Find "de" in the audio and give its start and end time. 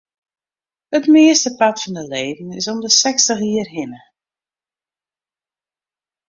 1.97-2.03, 2.83-2.91